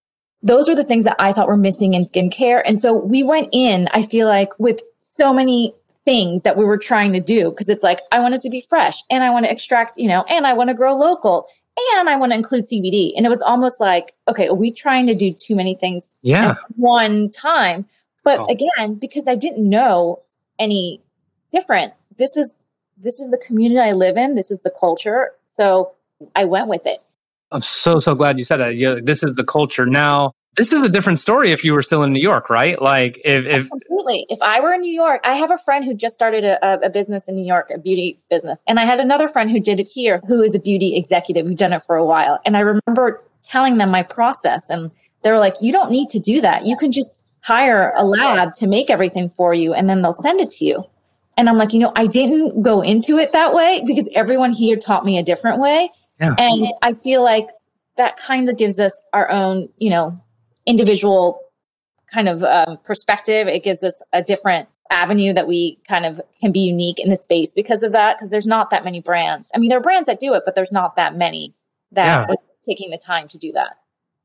[0.42, 2.62] Those were the things that i thought were missing in skincare.
[2.64, 5.74] And so we went in i feel like with so many
[6.06, 8.60] things that we were trying to do because it's like i want it to be
[8.60, 11.46] fresh and i want to extract you know and i want to grow local
[11.98, 15.06] and i want to include cbd and it was almost like okay are we trying
[15.06, 16.54] to do too many things yeah.
[16.76, 17.84] one time?
[18.22, 18.46] But oh.
[18.46, 20.18] again because i didn't know
[20.58, 21.02] any
[21.50, 22.58] different this is
[22.98, 24.34] this is the community I live in.
[24.34, 25.32] This is the culture.
[25.46, 25.92] So
[26.34, 27.02] I went with it.
[27.52, 28.76] I'm so so glad you said that.
[28.76, 29.86] Yeah, this is the culture.
[29.86, 32.80] Now, this is a different story if you were still in New York, right?
[32.80, 34.26] Like if if completely.
[34.28, 36.90] If I were in New York, I have a friend who just started a, a
[36.90, 39.88] business in New York, a beauty business, and I had another friend who did it
[39.88, 42.40] here, who is a beauty executive who's done it for a while.
[42.44, 44.90] And I remember telling them my process, and
[45.22, 46.66] they were like, "You don't need to do that.
[46.66, 50.40] You can just hire a lab to make everything for you, and then they'll send
[50.40, 50.84] it to you."
[51.36, 54.76] And I'm like, you know, I didn't go into it that way because everyone here
[54.76, 55.90] taught me a different way.
[56.20, 56.34] Yeah.
[56.38, 57.48] And I feel like
[57.96, 60.14] that kind of gives us our own, you know,
[60.64, 61.40] individual
[62.12, 63.48] kind of um, perspective.
[63.48, 67.16] It gives us a different avenue that we kind of can be unique in the
[67.16, 70.06] space because of that because there's not that many brands i mean there are brands
[70.06, 71.54] that do it but there's not that many
[71.92, 72.26] that yeah.
[72.28, 73.78] are taking the time to do that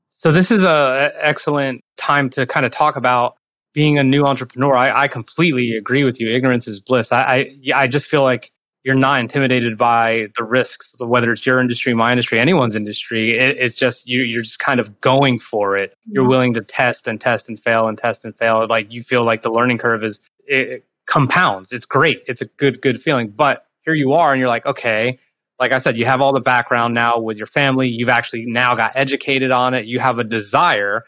[0.10, 3.38] so this is a excellent time to kind of talk about
[3.74, 7.82] being a new entrepreneur i, I completely agree with you ignorance is bliss I, I
[7.84, 8.52] i just feel like
[8.84, 13.38] you're not intimidated by the risks, whether it's your industry, my industry, anyone's industry.
[13.38, 15.92] It, it's just you, you're just kind of going for it.
[15.92, 16.12] Mm-hmm.
[16.14, 18.66] You're willing to test and test and fail and test and fail.
[18.68, 21.72] Like you feel like the learning curve is it compounds.
[21.72, 22.24] It's great.
[22.28, 23.30] It's a good good feeling.
[23.30, 25.20] But here you are, and you're like, okay,
[25.60, 27.88] like I said, you have all the background now with your family.
[27.88, 29.86] You've actually now got educated on it.
[29.86, 31.04] You have a desire,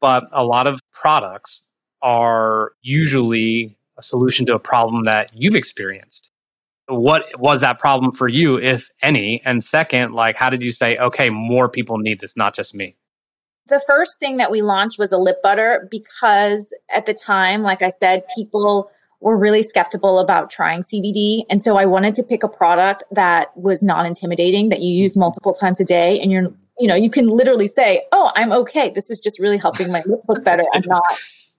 [0.00, 1.62] but a lot of products
[2.02, 6.30] are usually a solution to a problem that you've experienced
[6.88, 9.42] what was that problem for you, if any?
[9.44, 12.96] And second, like, how did you say, okay, more people need this, not just me?
[13.66, 17.82] The first thing that we launched was a lip butter because at the time, like
[17.82, 21.42] I said, people were really skeptical about trying CBD.
[21.50, 25.16] And so I wanted to pick a product that was non intimidating, that you use
[25.16, 26.18] multiple times a day.
[26.18, 28.90] And you're, you know, you can literally say, oh, I'm okay.
[28.90, 30.64] This is just really helping my lips look better.
[30.72, 31.02] I'm not,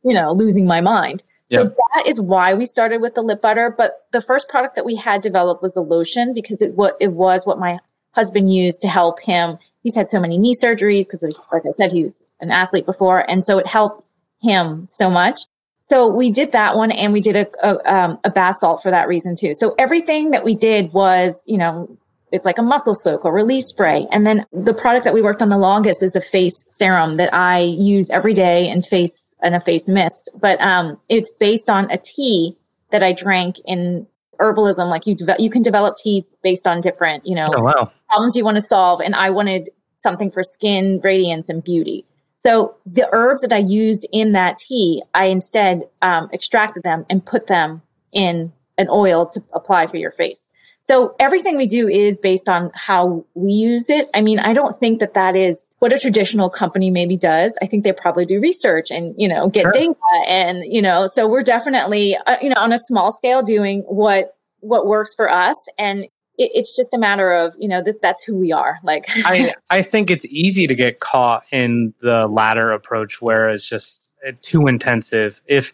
[0.04, 1.24] you know, losing my mind.
[1.52, 3.74] So that is why we started with the lip butter.
[3.76, 7.14] But the first product that we had developed was a lotion because it what it
[7.14, 7.80] was what my
[8.12, 9.58] husband used to help him.
[9.82, 13.30] He's had so many knee surgeries because, like I said, he was an athlete before,
[13.30, 14.06] and so it helped
[14.42, 15.40] him so much.
[15.84, 18.92] So we did that one, and we did a a, um, a bath salt for
[18.92, 19.56] that reason too.
[19.56, 21.98] So everything that we did was, you know,
[22.32, 24.08] it's like a muscle soak or relief spray.
[24.12, 27.34] And then the product that we worked on the longest is a face serum that
[27.34, 30.30] I use every day and face and a face mist.
[30.40, 32.56] But um, it's based on a tea
[32.92, 34.08] that I drank in
[34.40, 34.90] herbalism.
[34.90, 37.92] Like you, de- you can develop teas based on different, you know, oh, wow.
[38.10, 39.02] problems you want to solve.
[39.02, 42.06] And I wanted something for skin radiance and beauty.
[42.38, 47.26] So the herbs that I used in that tea, I instead um, extracted them and
[47.26, 47.82] put them
[48.14, 50.48] in an oil to apply for your face.
[50.90, 54.10] So everything we do is based on how we use it.
[54.16, 57.56] I mean, I don't think that that is what a traditional company maybe does.
[57.62, 59.72] I think they probably do research and, you know, get sure.
[59.72, 59.94] data
[60.26, 64.36] and, you know, so we're definitely, uh, you know, on a small scale doing what,
[64.62, 65.64] what works for us.
[65.78, 66.06] And
[66.40, 68.80] it, it's just a matter of, you know, this, that's who we are.
[68.82, 73.70] Like, I, I think it's easy to get caught in the latter approach where it's
[73.70, 75.40] just uh, too intensive.
[75.46, 75.72] If,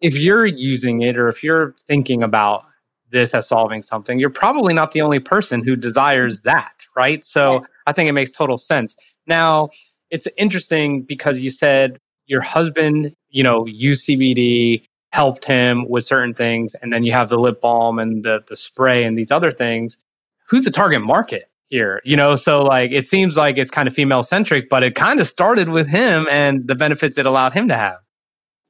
[0.00, 2.64] if you're using it or if you're thinking about
[3.10, 7.24] this as solving something, you're probably not the only person who desires that, right?
[7.24, 7.66] So yeah.
[7.86, 8.96] I think it makes total sense.
[9.26, 9.70] Now,
[10.10, 16.34] it's interesting because you said your husband, you know, used CBD, helped him with certain
[16.34, 19.52] things, and then you have the lip balm and the the spray and these other
[19.52, 19.96] things.
[20.48, 22.00] Who's the target market here?
[22.04, 25.20] You know, so like it seems like it's kind of female centric, but it kind
[25.20, 27.98] of started with him and the benefits it allowed him to have.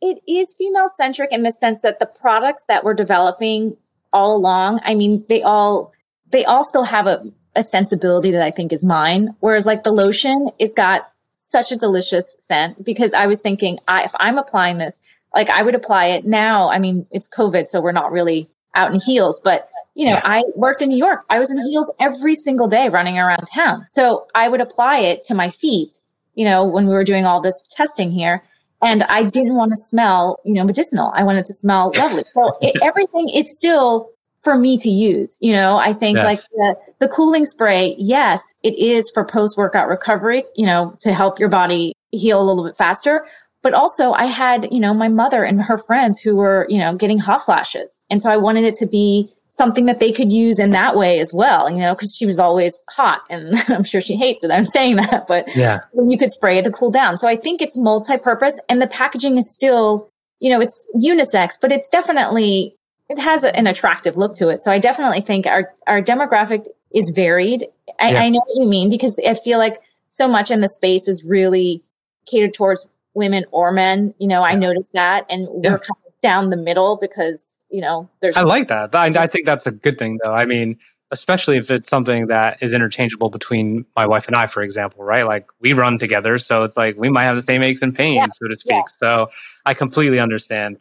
[0.02, 3.78] It is female centric in the sense that the products that we're developing
[4.14, 4.80] all along.
[4.84, 5.92] I mean, they all
[6.30, 7.22] they all still have a,
[7.54, 9.34] a sensibility that I think is mine.
[9.40, 14.04] Whereas like the lotion, it's got such a delicious scent because I was thinking, I,
[14.04, 14.98] if I'm applying this,
[15.34, 16.70] like I would apply it now.
[16.70, 20.22] I mean, it's COVID, so we're not really out in heels, but you know, yeah.
[20.24, 21.24] I worked in New York.
[21.30, 23.86] I was in heels every single day running around town.
[23.90, 26.00] So I would apply it to my feet,
[26.34, 28.42] you know, when we were doing all this testing here.
[28.84, 31.12] And I didn't want to smell, you know, medicinal.
[31.14, 32.24] I wanted to smell lovely.
[32.32, 34.10] So it, everything is still
[34.42, 35.36] for me to use.
[35.40, 36.24] You know, I think yes.
[36.24, 41.12] like the, the cooling spray, yes, it is for post workout recovery, you know, to
[41.12, 43.26] help your body heal a little bit faster.
[43.62, 46.94] But also I had, you know, my mother and her friends who were, you know,
[46.94, 47.98] getting hot flashes.
[48.10, 51.20] And so I wanted it to be something that they could use in that way
[51.20, 54.50] as well, you know, because she was always hot and I'm sure she hates it.
[54.50, 57.18] I'm saying that, but yeah, you could spray it to cool down.
[57.18, 61.70] So I think it's multi-purpose and the packaging is still, you know, it's unisex, but
[61.70, 62.74] it's definitely,
[63.08, 64.60] it has an attractive look to it.
[64.60, 67.64] So I definitely think our, our demographic is varied.
[68.00, 68.22] I, yeah.
[68.22, 71.22] I know what you mean because I feel like so much in the space is
[71.22, 71.80] really
[72.28, 74.14] catered towards women or men.
[74.18, 75.70] You know, I noticed that and yeah.
[75.70, 78.36] we're kind down the middle because you know there's.
[78.36, 78.94] I like that.
[78.94, 80.32] I, I think that's a good thing, though.
[80.32, 80.78] I mean,
[81.10, 85.26] especially if it's something that is interchangeable between my wife and I, for example, right?
[85.26, 88.16] Like we run together, so it's like we might have the same aches and pains,
[88.16, 88.26] yeah.
[88.32, 88.72] so to speak.
[88.72, 88.96] Yeah.
[88.96, 89.30] So
[89.66, 90.78] I completely understand.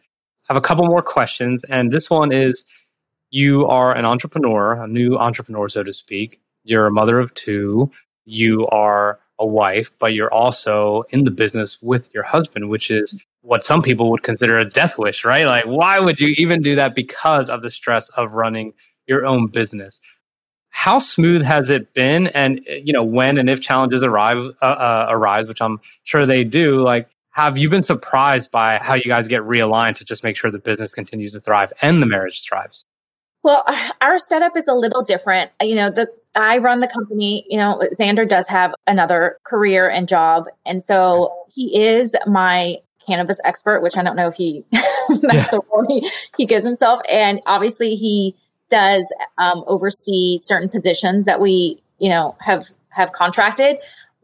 [0.48, 2.64] I have a couple more questions, and this one is:
[3.30, 6.40] you are an entrepreneur, a new entrepreneur, so to speak.
[6.62, 7.90] You're a mother of two.
[8.24, 13.22] You are a wife, but you're also in the business with your husband, which is
[13.44, 15.46] what some people would consider a death wish, right?
[15.46, 18.72] Like, why would you even do that because of the stress of running
[19.06, 20.00] your own business?
[20.70, 22.28] How smooth has it been?
[22.28, 26.42] And you know, when and if challenges arrive, uh, uh, arise, which I'm sure they
[26.42, 30.36] do, like, have you been surprised by how you guys get realigned to just make
[30.36, 32.84] sure the business continues to thrive and the marriage thrives?
[33.42, 33.64] Well,
[34.00, 35.50] our setup is a little different.
[35.60, 40.08] You know, the I run the company, you know, Zander does have another career and
[40.08, 40.46] job.
[40.66, 45.48] And so he is my cannabis expert, which I don't know if he that's yeah.
[45.50, 47.00] the role he, he gives himself.
[47.10, 48.34] And obviously he
[48.68, 49.06] does
[49.38, 53.78] um, oversee certain positions that we, you know, have have contracted.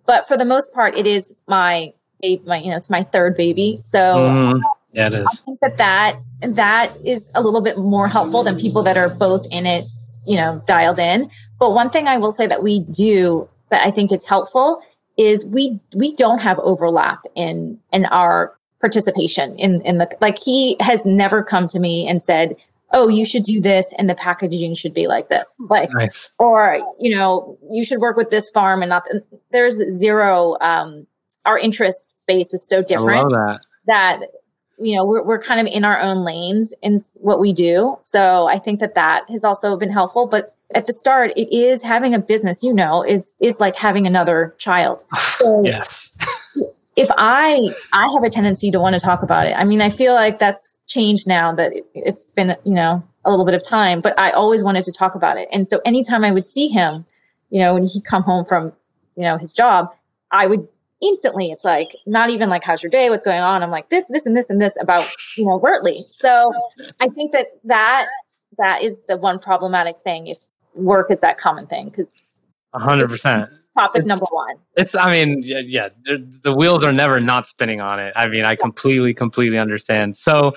[0.07, 3.37] But for the most part, it is my baby, my you know it's my third
[3.37, 3.79] baby.
[3.83, 4.61] So mm,
[4.93, 5.27] yeah, it is.
[5.27, 9.09] I think that that that is a little bit more helpful than people that are
[9.09, 9.85] both in it,
[10.27, 11.31] you know, dialed in.
[11.59, 14.83] But one thing I will say that we do that I think is helpful
[15.17, 20.77] is we we don't have overlap in in our participation in in the like he
[20.81, 22.57] has never come to me and said
[22.93, 25.57] oh you should do this and the packaging should be like this.
[25.69, 26.33] Like nice.
[26.39, 29.05] or you know you should work with this farm and not
[29.53, 31.07] there's zero um
[31.45, 33.61] our interest space is so different that.
[33.87, 34.21] that
[34.79, 37.97] you know we're, we're kind of in our own lanes in what we do.
[38.01, 40.27] So i think that that has also been helpful.
[40.27, 44.07] But at the start it is having a business you know is is like having
[44.07, 45.05] another child.
[45.35, 46.11] So yes
[46.97, 49.55] if i i have a tendency to want to talk about it.
[49.57, 53.45] I mean i feel like that's changed now that it's been you know a little
[53.45, 55.49] bit of time but i always wanted to talk about it.
[55.53, 57.05] And so anytime i would see him
[57.51, 58.73] you know when he'd come home from
[59.17, 59.89] you know his job
[60.31, 60.67] i would
[61.03, 63.09] instantly it's like not even like how's your day?
[63.09, 63.63] What's going on?
[63.63, 66.53] I'm like this this and this and this about you know Vertly so
[67.01, 68.07] i think that that
[68.59, 70.39] that is the one problematic thing if
[70.75, 72.35] work is that common thing because
[72.75, 77.21] a 100% topic it's, number one it's i mean yeah, yeah the, wheels are never
[77.21, 80.53] not spinning on it i mean i completely completely understand so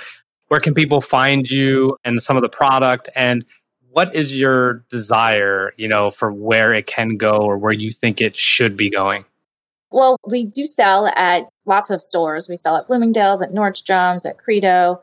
[0.47, 3.45] where can people find you and some of the product and
[3.91, 8.19] what is your desire you know for where it can go or where you think
[8.19, 9.23] it should be going
[9.93, 12.49] well, we do sell at lots of stores.
[12.49, 14.99] We sell at Bloomingdale's, at Nordstrom's, at Credo.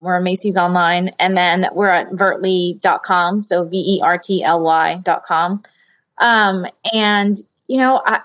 [0.00, 1.08] We're at Macy's online.
[1.18, 3.42] And then we're at vertly.com.
[3.42, 5.62] So V E R T L Y.com.
[6.18, 7.38] Um, and,
[7.68, 8.20] you know, I,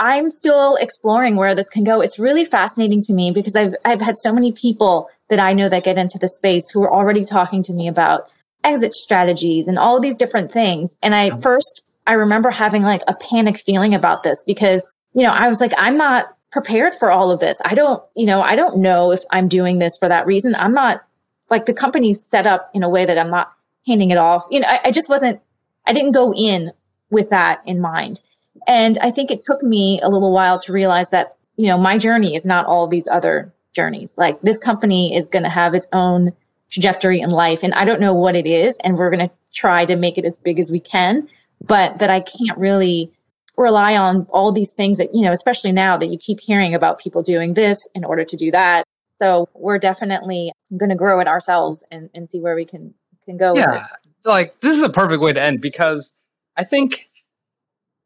[0.00, 2.00] I'm still exploring where this can go.
[2.00, 5.68] It's really fascinating to me because I've, I've had so many people that I know
[5.68, 8.32] that get into the space who are already talking to me about
[8.64, 10.96] exit strategies and all these different things.
[11.02, 15.32] And I first, I remember having like a panic feeling about this because you know,
[15.32, 17.60] I was like, I'm not prepared for all of this.
[17.64, 20.54] I don't, you know, I don't know if I'm doing this for that reason.
[20.54, 21.02] I'm not
[21.50, 23.52] like the company's set up in a way that I'm not
[23.86, 24.46] handing it off.
[24.50, 25.40] You know, I, I just wasn't,
[25.86, 26.72] I didn't go in
[27.10, 28.20] with that in mind.
[28.66, 31.98] And I think it took me a little while to realize that, you know, my
[31.98, 34.14] journey is not all these other journeys.
[34.16, 36.32] Like this company is going to have its own
[36.70, 37.62] trajectory in life.
[37.62, 38.76] And I don't know what it is.
[38.84, 41.28] And we're going to try to make it as big as we can,
[41.64, 43.12] but that I can't really
[43.56, 47.00] rely on all these things that, you know, especially now that you keep hearing about
[47.00, 48.84] people doing this in order to do that.
[49.14, 52.94] So we're definitely going to grow it ourselves and, and see where we can,
[53.24, 53.56] can go.
[53.56, 53.86] Yeah.
[54.24, 56.12] Like this is a perfect way to end because
[56.56, 57.08] I think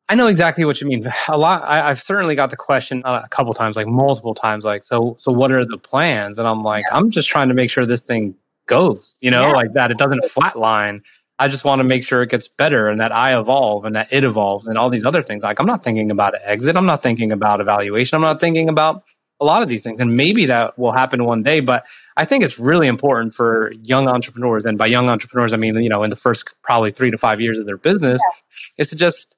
[0.08, 1.10] I know exactly what you mean.
[1.28, 1.62] A lot.
[1.64, 5.16] I, have certainly got the question uh, a couple times, like multiple times, like, so,
[5.18, 6.38] so what are the plans?
[6.38, 6.96] And I'm like, yeah.
[6.96, 8.34] I'm just trying to make sure this thing
[8.66, 9.52] goes, you know, yeah.
[9.52, 9.90] like that.
[9.90, 11.02] It doesn't flatline.
[11.38, 14.08] I just want to make sure it gets better and that I evolve and that
[14.12, 15.42] it evolves and all these other things.
[15.42, 16.76] Like I'm not thinking about an exit.
[16.76, 18.16] I'm not thinking about evaluation.
[18.16, 19.02] I'm not thinking about
[19.40, 20.00] a lot of these things.
[20.00, 21.60] And maybe that will happen one day.
[21.60, 21.84] But
[22.16, 24.64] I think it's really important for young entrepreneurs.
[24.64, 27.40] And by young entrepreneurs, I mean, you know, in the first probably three to five
[27.40, 28.82] years of their business, yeah.
[28.82, 29.36] is to just,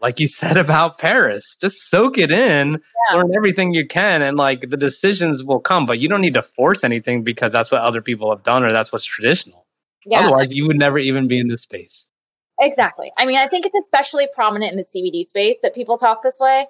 [0.00, 2.80] like you said about Paris, just soak it in,
[3.10, 3.16] yeah.
[3.16, 5.86] learn everything you can, and like the decisions will come.
[5.86, 8.72] But you don't need to force anything because that's what other people have done or
[8.72, 9.66] that's what's traditional.
[10.04, 10.20] Yeah.
[10.20, 12.08] Otherwise, you would never even be in this space.
[12.60, 13.12] Exactly.
[13.16, 16.38] I mean, I think it's especially prominent in the CBD space that people talk this
[16.40, 16.66] way.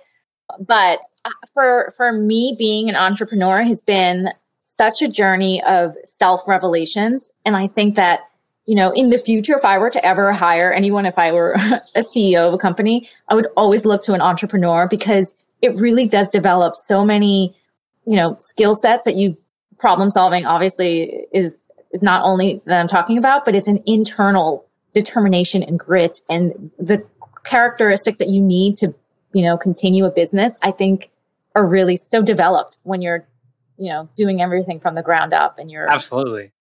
[0.59, 6.47] But uh, for for me, being an entrepreneur has been such a journey of self
[6.49, 8.21] revelations, and I think that
[8.69, 11.53] you know, in the future, if I were to ever hire anyone, if I were
[11.95, 16.07] a CEO of a company, I would always look to an entrepreneur because it really
[16.07, 17.57] does develop so many,
[18.05, 19.39] you know, skill sets that you
[19.79, 21.57] problem solving obviously is
[21.93, 26.71] is not only that I'm talking about, but it's an internal determination and grit and
[26.79, 27.03] the
[27.45, 28.95] characteristics that you need to,
[29.33, 31.11] you know, continue a business, I think
[31.55, 33.27] are really so developed when you're,
[33.79, 36.53] you know, doing everything from the ground up and you're absolutely.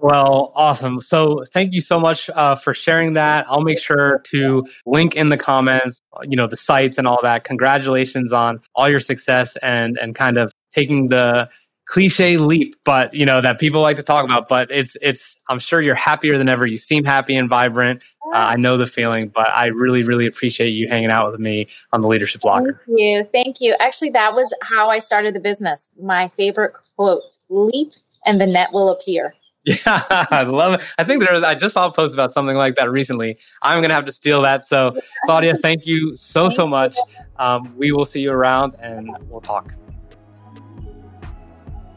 [0.00, 1.00] Well, awesome.
[1.00, 3.46] So thank you so much uh, for sharing that.
[3.48, 7.44] I'll make sure to link in the comments, you know, the sites and all that.
[7.44, 11.48] Congratulations on all your success and and kind of taking the
[11.88, 14.48] cliche leap, but you know that people like to talk about.
[14.48, 15.36] But it's it's.
[15.48, 16.66] I'm sure you're happier than ever.
[16.66, 18.02] You seem happy and vibrant.
[18.32, 21.66] Uh, I know the feeling, but I really really appreciate you hanging out with me
[21.92, 22.82] on the Leadership Locker.
[22.86, 23.74] Thank you, thank you.
[23.80, 25.90] Actually, that was how I started the business.
[26.00, 27.92] My favorite quote: "Leap,
[28.24, 29.34] and the net will appear."
[29.84, 30.80] Yeah, I love it.
[30.96, 33.36] I think there was, I just saw a post about something like that recently.
[33.60, 34.64] I'm going to have to steal that.
[34.64, 36.96] So, Claudia, thank you so, so much.
[37.36, 39.74] Um, we will see you around and we'll talk.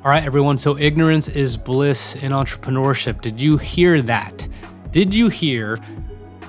[0.04, 0.58] All right, everyone.
[0.58, 3.22] So, ignorance is bliss in entrepreneurship.
[3.22, 4.48] Did you hear that?
[4.92, 5.78] Did you hear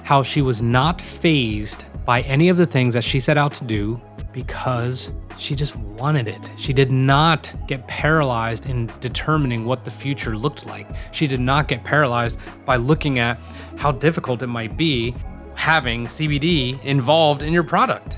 [0.03, 3.65] how she was not phased by any of the things that she set out to
[3.65, 4.01] do
[4.33, 6.51] because she just wanted it.
[6.57, 10.89] She did not get paralyzed in determining what the future looked like.
[11.13, 13.41] She did not get paralyzed by looking at
[13.77, 15.15] how difficult it might be
[15.55, 18.17] having CBD involved in your product.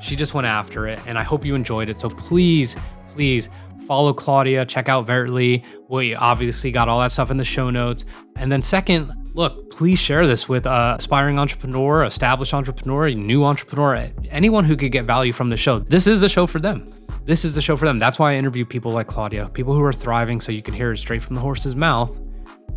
[0.00, 2.00] She just went after it, and I hope you enjoyed it.
[2.00, 2.76] So please,
[3.12, 3.48] please
[3.86, 5.64] follow Claudia, check out Vertly.
[5.88, 8.04] We obviously got all that stuff in the show notes.
[8.36, 14.10] And then, second, look, please share this with aspiring entrepreneur, established entrepreneur, a new entrepreneur,
[14.30, 15.78] anyone who could get value from the show.
[15.78, 16.90] This is the show for them.
[17.26, 17.98] This is the show for them.
[17.98, 20.90] That's why I interview people like Claudia, people who are thriving so you can hear
[20.92, 22.16] it straight from the horse's mouth.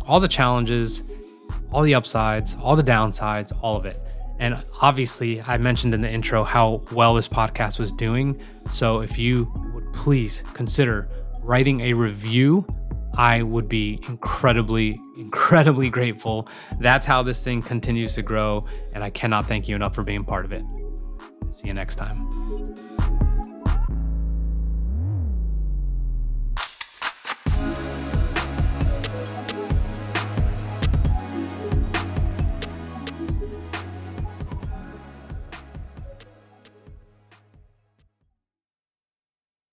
[0.06, 1.02] All the challenges,
[1.72, 3.98] all the upsides, all the downsides, all of it.
[4.38, 8.38] And obviously, I mentioned in the intro how well this podcast was doing.
[8.70, 11.08] So if you would please consider
[11.42, 12.66] writing a review,
[13.14, 16.48] I would be incredibly, incredibly grateful.
[16.78, 18.66] That's how this thing continues to grow.
[18.92, 20.64] And I cannot thank you enough for being part of it.
[21.50, 22.89] See you next time.